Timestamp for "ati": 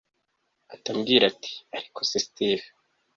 1.31-1.53